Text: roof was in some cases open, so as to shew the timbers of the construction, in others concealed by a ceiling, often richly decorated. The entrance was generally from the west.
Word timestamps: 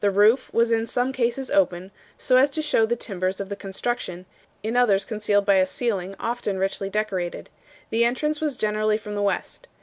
roof 0.09 0.51
was 0.51 0.71
in 0.71 0.87
some 0.87 1.13
cases 1.13 1.51
open, 1.51 1.91
so 2.17 2.35
as 2.35 2.49
to 2.49 2.59
shew 2.59 2.87
the 2.87 2.95
timbers 2.95 3.39
of 3.39 3.49
the 3.49 3.55
construction, 3.55 4.25
in 4.63 4.75
others 4.75 5.05
concealed 5.05 5.45
by 5.45 5.57
a 5.57 5.67
ceiling, 5.67 6.15
often 6.19 6.57
richly 6.57 6.89
decorated. 6.89 7.47
The 7.91 8.03
entrance 8.03 8.41
was 8.41 8.57
generally 8.57 8.97
from 8.97 9.13
the 9.13 9.21
west. 9.21 9.67